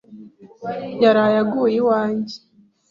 [1.03, 2.35] Yaraye aguye iwanjye.